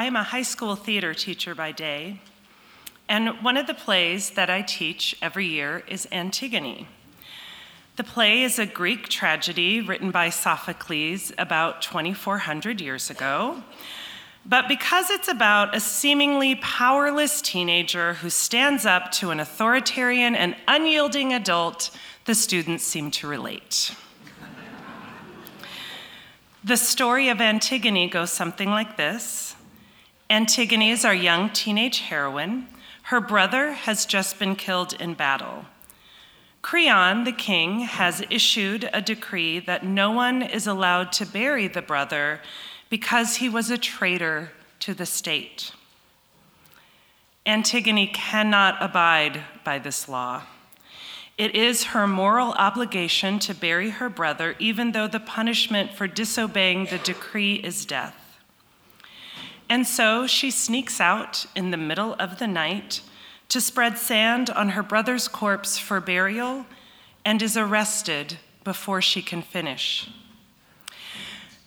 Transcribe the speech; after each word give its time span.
I 0.00 0.04
am 0.04 0.16
a 0.16 0.22
high 0.22 0.48
school 0.54 0.76
theater 0.76 1.12
teacher 1.12 1.54
by 1.54 1.72
day, 1.72 2.22
and 3.06 3.42
one 3.42 3.58
of 3.58 3.66
the 3.66 3.74
plays 3.74 4.30
that 4.30 4.48
I 4.48 4.62
teach 4.62 5.14
every 5.20 5.44
year 5.44 5.82
is 5.86 6.08
Antigone. 6.10 6.88
The 7.96 8.04
play 8.04 8.42
is 8.42 8.58
a 8.58 8.64
Greek 8.64 9.10
tragedy 9.10 9.82
written 9.82 10.10
by 10.10 10.30
Sophocles 10.30 11.34
about 11.36 11.82
2,400 11.82 12.80
years 12.80 13.10
ago. 13.10 13.62
But 14.46 14.68
because 14.68 15.10
it's 15.10 15.28
about 15.28 15.76
a 15.76 15.80
seemingly 15.80 16.54
powerless 16.54 17.42
teenager 17.42 18.14
who 18.14 18.30
stands 18.30 18.86
up 18.86 19.12
to 19.20 19.28
an 19.28 19.38
authoritarian 19.38 20.34
and 20.34 20.56
unyielding 20.66 21.34
adult, 21.34 21.90
the 22.24 22.34
students 22.34 22.84
seem 22.84 23.10
to 23.10 23.26
relate. 23.26 23.94
the 26.64 26.78
story 26.78 27.28
of 27.28 27.42
Antigone 27.42 28.08
goes 28.08 28.32
something 28.32 28.70
like 28.70 28.96
this 28.96 29.56
Antigone 30.30 30.92
is 30.92 31.04
our 31.04 31.14
young 31.14 31.50
teenage 31.50 32.02
heroine. 32.02 32.68
Her 33.02 33.20
brother 33.20 33.72
has 33.72 34.06
just 34.06 34.38
been 34.38 34.54
killed 34.54 34.92
in 34.92 35.14
battle. 35.14 35.64
Creon, 36.62 37.24
the 37.24 37.32
king, 37.32 37.80
has 37.80 38.22
issued 38.30 38.88
a 38.92 39.02
decree 39.02 39.58
that 39.58 39.84
no 39.84 40.12
one 40.12 40.40
is 40.40 40.68
allowed 40.68 41.10
to 41.14 41.26
bury 41.26 41.66
the 41.66 41.82
brother 41.82 42.40
because 42.88 43.36
he 43.36 43.48
was 43.48 43.70
a 43.70 43.78
traitor 43.78 44.52
to 44.78 44.94
the 44.94 45.04
state. 45.04 45.72
Antigone 47.44 48.06
cannot 48.06 48.80
abide 48.80 49.42
by 49.64 49.80
this 49.80 50.08
law. 50.08 50.42
It 51.36 51.56
is 51.56 51.84
her 51.86 52.06
moral 52.06 52.52
obligation 52.52 53.40
to 53.40 53.52
bury 53.52 53.90
her 53.90 54.08
brother, 54.08 54.54
even 54.60 54.92
though 54.92 55.08
the 55.08 55.18
punishment 55.18 55.92
for 55.92 56.06
disobeying 56.06 56.84
the 56.84 56.98
decree 56.98 57.54
is 57.54 57.84
death. 57.84 58.29
And 59.70 59.86
so 59.86 60.26
she 60.26 60.50
sneaks 60.50 61.00
out 61.00 61.46
in 61.54 61.70
the 61.70 61.76
middle 61.76 62.14
of 62.18 62.40
the 62.40 62.48
night 62.48 63.02
to 63.48 63.60
spread 63.60 63.96
sand 63.96 64.50
on 64.50 64.70
her 64.70 64.82
brother's 64.82 65.28
corpse 65.28 65.78
for 65.78 66.00
burial 66.00 66.66
and 67.24 67.40
is 67.40 67.56
arrested 67.56 68.38
before 68.64 69.00
she 69.00 69.22
can 69.22 69.42
finish. 69.42 70.10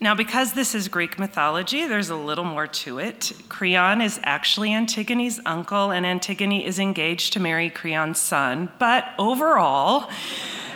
Now, 0.00 0.16
because 0.16 0.54
this 0.54 0.74
is 0.74 0.88
Greek 0.88 1.16
mythology, 1.16 1.86
there's 1.86 2.10
a 2.10 2.16
little 2.16 2.44
more 2.44 2.66
to 2.66 2.98
it. 2.98 3.32
Creon 3.48 4.00
is 4.00 4.18
actually 4.24 4.74
Antigone's 4.74 5.38
uncle, 5.46 5.92
and 5.92 6.04
Antigone 6.04 6.66
is 6.66 6.80
engaged 6.80 7.32
to 7.34 7.40
marry 7.40 7.70
Creon's 7.70 8.18
son. 8.18 8.68
But 8.80 9.06
overall, 9.16 10.10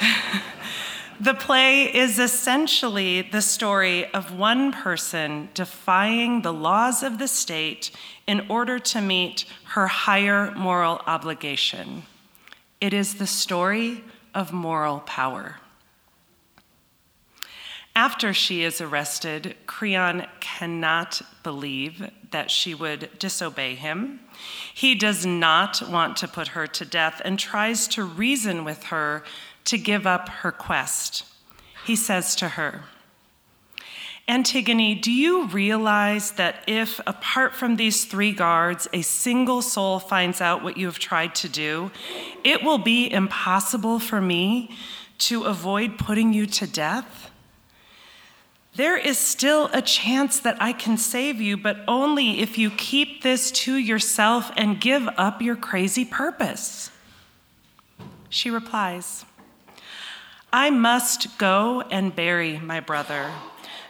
the 1.22 1.34
play 1.34 1.84
is 1.84 2.18
essentially 2.18 3.22
the 3.22 3.40
story 3.40 4.12
of 4.12 4.36
one 4.36 4.72
person 4.72 5.48
defying 5.54 6.42
the 6.42 6.52
laws 6.52 7.04
of 7.04 7.18
the 7.18 7.28
state 7.28 7.92
in 8.26 8.44
order 8.48 8.80
to 8.80 9.00
meet 9.00 9.44
her 9.66 9.86
higher 9.86 10.50
moral 10.56 11.00
obligation. 11.06 12.02
It 12.80 12.92
is 12.92 13.14
the 13.14 13.28
story 13.28 14.02
of 14.34 14.52
moral 14.52 14.98
power. 14.98 15.58
After 17.94 18.34
she 18.34 18.64
is 18.64 18.80
arrested, 18.80 19.54
Creon 19.66 20.26
cannot 20.40 21.22
believe 21.44 22.10
that 22.32 22.50
she 22.50 22.74
would 22.74 23.10
disobey 23.20 23.76
him. 23.76 24.20
He 24.74 24.96
does 24.96 25.24
not 25.24 25.88
want 25.88 26.16
to 26.16 26.26
put 26.26 26.48
her 26.48 26.66
to 26.66 26.84
death 26.84 27.22
and 27.24 27.38
tries 27.38 27.86
to 27.88 28.02
reason 28.02 28.64
with 28.64 28.84
her 28.84 29.22
to 29.64 29.78
give 29.78 30.06
up 30.06 30.28
her 30.28 30.52
quest. 30.52 31.24
He 31.84 31.96
says 31.96 32.34
to 32.36 32.50
her, 32.50 32.82
Antigone, 34.28 34.94
do 34.94 35.10
you 35.10 35.46
realize 35.48 36.32
that 36.32 36.62
if, 36.68 37.00
apart 37.06 37.54
from 37.54 37.76
these 37.76 38.04
three 38.04 38.32
guards, 38.32 38.86
a 38.92 39.02
single 39.02 39.62
soul 39.62 39.98
finds 39.98 40.40
out 40.40 40.62
what 40.62 40.76
you 40.76 40.86
have 40.86 41.00
tried 41.00 41.34
to 41.36 41.48
do, 41.48 41.90
it 42.44 42.62
will 42.62 42.78
be 42.78 43.12
impossible 43.12 43.98
for 43.98 44.20
me 44.20 44.76
to 45.18 45.44
avoid 45.44 45.98
putting 45.98 46.32
you 46.32 46.46
to 46.46 46.66
death? 46.66 47.30
There 48.74 48.96
is 48.96 49.18
still 49.18 49.68
a 49.72 49.82
chance 49.82 50.40
that 50.40 50.56
I 50.60 50.72
can 50.72 50.96
save 50.96 51.40
you, 51.40 51.56
but 51.56 51.78
only 51.86 52.40
if 52.40 52.56
you 52.56 52.70
keep 52.70 53.22
this 53.22 53.50
to 53.52 53.76
yourself 53.76 54.50
and 54.56 54.80
give 54.80 55.08
up 55.18 55.42
your 55.42 55.56
crazy 55.56 56.04
purpose. 56.04 56.90
She 58.30 58.48
replies, 58.48 59.26
I 60.52 60.70
must 60.70 61.38
go 61.38 61.82
and 61.90 62.14
bury 62.14 62.58
my 62.58 62.80
brother. 62.80 63.32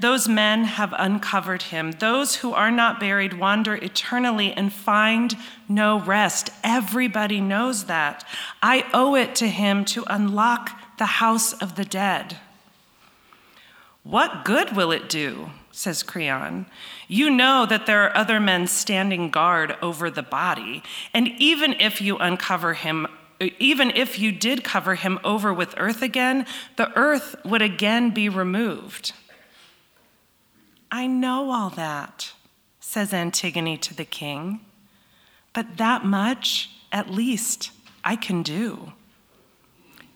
Those 0.00 0.28
men 0.28 0.64
have 0.64 0.94
uncovered 0.96 1.64
him. 1.64 1.92
Those 1.92 2.36
who 2.36 2.52
are 2.52 2.70
not 2.70 3.00
buried 3.00 3.34
wander 3.34 3.74
eternally 3.76 4.52
and 4.52 4.72
find 4.72 5.36
no 5.68 5.98
rest. 6.00 6.50
Everybody 6.62 7.40
knows 7.40 7.84
that. 7.84 8.26
I 8.62 8.86
owe 8.92 9.14
it 9.14 9.34
to 9.36 9.48
him 9.48 9.84
to 9.86 10.04
unlock 10.06 10.70
the 10.98 11.06
house 11.06 11.52
of 11.54 11.76
the 11.76 11.84
dead. 11.84 12.38
What 14.02 14.44
good 14.44 14.76
will 14.76 14.92
it 14.92 15.08
do? 15.08 15.50
says 15.72 16.02
Creon. 16.02 16.64
You 17.06 17.28
know 17.28 17.66
that 17.66 17.84
there 17.84 18.04
are 18.04 18.16
other 18.16 18.40
men 18.40 18.66
standing 18.66 19.30
guard 19.30 19.76
over 19.82 20.10
the 20.10 20.22
body, 20.22 20.82
and 21.12 21.28
even 21.38 21.74
if 21.74 22.00
you 22.00 22.16
uncover 22.16 22.72
him, 22.72 23.06
even 23.40 23.90
if 23.90 24.18
you 24.18 24.32
did 24.32 24.64
cover 24.64 24.94
him 24.94 25.18
over 25.24 25.52
with 25.52 25.74
earth 25.76 26.02
again, 26.02 26.46
the 26.76 26.96
earth 26.96 27.36
would 27.44 27.62
again 27.62 28.10
be 28.10 28.28
removed. 28.28 29.12
I 30.90 31.06
know 31.06 31.50
all 31.50 31.70
that, 31.70 32.32
says 32.80 33.12
Antigone 33.12 33.76
to 33.78 33.94
the 33.94 34.04
king, 34.04 34.60
but 35.52 35.76
that 35.76 36.04
much, 36.04 36.70
at 36.92 37.10
least, 37.10 37.70
I 38.04 38.16
can 38.16 38.42
do. 38.42 38.92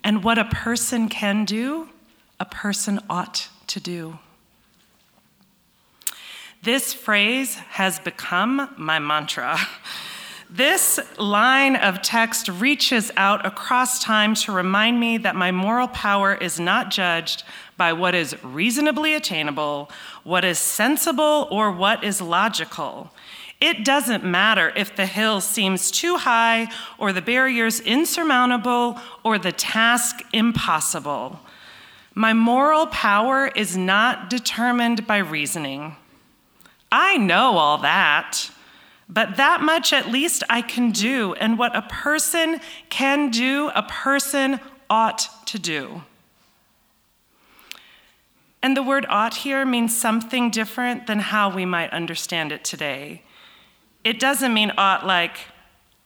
And 0.02 0.25
what 0.25 0.38
a 0.38 0.44
person 0.44 1.08
can 1.08 1.44
do, 1.44 1.88
a 2.38 2.44
person 2.44 3.00
ought 3.10 3.48
to 3.66 3.81
do. 3.81 4.19
This 6.62 6.92
phrase 6.92 7.54
has 7.54 7.98
become 7.98 8.72
my 8.76 8.98
mantra. 8.98 9.58
This 10.53 10.99
line 11.16 11.77
of 11.77 12.03
text 12.03 12.49
reaches 12.49 13.12
out 13.16 13.47
across 13.47 14.03
time 14.03 14.34
to 14.34 14.50
remind 14.50 14.99
me 14.99 15.16
that 15.19 15.37
my 15.37 15.53
moral 15.53 15.87
power 15.87 16.34
is 16.34 16.59
not 16.59 16.91
judged 16.91 17.44
by 17.77 17.93
what 17.93 18.16
is 18.16 18.34
reasonably 18.43 19.15
attainable, 19.15 19.93
what 20.25 20.44
is 20.44 20.59
sensible, 20.59 21.47
or 21.53 21.71
what 21.71 22.03
is 22.03 22.21
logical. 22.21 23.12
It 23.61 23.84
doesn't 23.84 24.25
matter 24.25 24.72
if 24.75 24.97
the 24.97 25.06
hill 25.06 25.41
seems 25.41 25.88
too 25.93 26.16
high, 26.16 26.67
or 26.99 27.12
the 27.12 27.22
barriers 27.22 27.78
insurmountable, 27.78 28.99
or 29.22 29.38
the 29.38 29.53
task 29.53 30.21
impossible. 30.32 31.38
My 32.12 32.32
moral 32.32 32.88
power 32.88 33.53
is 33.55 33.77
not 33.77 34.28
determined 34.28 35.06
by 35.06 35.19
reasoning. 35.19 35.94
I 36.91 37.19
know 37.19 37.56
all 37.56 37.78
that, 37.78 38.50
but 39.10 39.37
that 39.37 39.60
much 39.60 39.93
at 39.93 40.09
least 40.09 40.44
I 40.48 40.62
can 40.62 40.93
do. 40.93 41.34
And 41.34 41.59
what 41.59 41.75
a 41.75 41.82
person 41.82 42.60
can 42.88 43.31
do, 43.31 43.71
a 43.75 43.82
person 43.82 44.60
ought 44.88 45.28
to 45.47 45.59
do. 45.59 46.03
And 48.62 48.76
the 48.76 48.82
word 48.82 49.06
ought 49.09 49.34
here 49.38 49.65
means 49.65 49.99
something 49.99 50.50
different 50.50 51.09
than 51.09 51.19
how 51.19 51.53
we 51.53 51.65
might 51.65 51.91
understand 51.91 52.53
it 52.53 52.62
today. 52.62 53.22
It 54.04 54.20
doesn't 54.20 54.54
mean 54.54 54.72
ought 54.78 55.04
like 55.04 55.38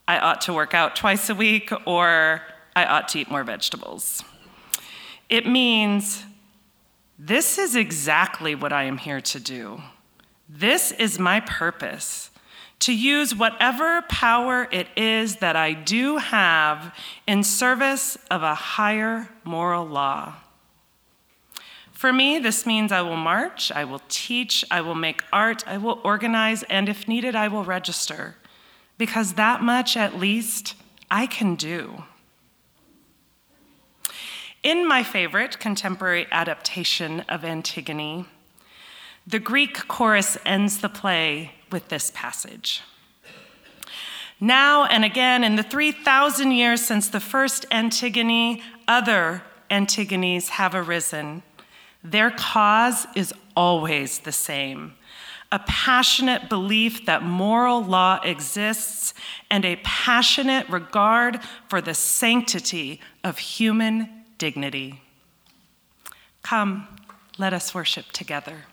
I 0.09 0.19
ought 0.19 0.41
to 0.43 0.53
work 0.53 0.73
out 0.73 0.97
twice 0.97 1.29
a 1.29 1.35
week 1.35 1.73
or 1.87 2.43
I 2.75 2.87
ought 2.87 3.09
to 3.09 3.19
eat 3.19 3.31
more 3.31 3.45
vegetables. 3.45 4.25
It 5.29 5.47
means 5.47 6.25
this 7.19 7.59
is 7.59 7.77
exactly 7.77 8.55
what 8.55 8.73
I 8.73 8.85
am 8.85 8.99
here 8.99 9.21
to 9.21 9.41
do. 9.41 9.83
This 10.49 10.93
is 10.93 11.19
my 11.19 11.41
purpose 11.41 12.31
to 12.81 12.93
use 12.95 13.35
whatever 13.35 14.03
power 14.03 14.69
it 14.71 14.89
is 14.97 15.37
that 15.37 15.57
I 15.57 15.73
do 15.73 16.19
have 16.19 16.95
in 17.27 17.43
service 17.43 18.19
of 18.31 18.43
a 18.43 18.55
higher 18.55 19.29
moral 19.45 19.87
law. 19.87 20.35
For 21.93 22.13
me, 22.13 22.39
this 22.39 22.67
means 22.67 22.93
I 22.93 23.01
will 23.01 23.17
march, 23.17 23.73
I 23.73 23.85
will 23.85 24.03
teach, 24.09 24.65
I 24.71 24.83
will 24.83 24.95
make 24.95 25.23
art, 25.33 25.67
I 25.67 25.79
will 25.79 26.01
organize, 26.05 26.63
and 26.65 26.89
if 26.89 27.09
needed, 27.09 27.35
I 27.35 27.49
will 27.49 27.65
register. 27.65 28.37
Because 28.99 29.35
that 29.35 29.63
much, 29.63 29.97
at 29.97 30.19
least, 30.19 30.75
I 31.11 31.27
can 31.27 31.55
do. 31.55 32.05
In 34.63 34.87
my 34.87 35.03
favorite 35.03 35.59
contemporary 35.59 36.27
adaptation 36.31 37.21
of 37.29 37.45
Antigone, 37.45 38.27
the 39.27 39.39
Greek 39.39 39.89
chorus 39.89 40.37
ends 40.45 40.79
the 40.79 40.89
play 40.89 41.53
with 41.75 41.89
this 41.89 42.13
passage. 42.15 42.83
Now 44.39 44.85
and 44.85 45.05
again, 45.05 45.43
in 45.43 45.57
the 45.57 45.65
3,000 45.65 46.53
years 46.53 46.81
since 46.81 47.09
the 47.09 47.19
first 47.19 47.67
Antigone, 47.73 48.63
other 48.87 49.43
Antigones 49.69 50.51
have 50.51 50.73
arisen. 50.73 51.43
Their 52.05 52.31
cause 52.31 53.09
is 53.17 53.35
always 53.57 54.21
the 54.21 54.31
same 54.31 54.95
a 55.53 55.59
passionate 55.69 56.49
belief 56.49 57.07
that 57.07 57.23
moral 57.23 57.81
law 57.81 58.21
exists, 58.25 59.15
and 59.49 59.65
a 59.65 59.77
passionate 59.85 60.69
regard 60.69 61.39
for 61.69 61.81
the 61.81 61.95
sanctity 61.95 63.01
of 63.23 63.39
human 63.39 64.09
dignity. 64.37 65.01
Come, 66.43 66.89
let 67.39 67.53
us 67.53 67.73
worship 67.73 68.07
together. 68.11 68.65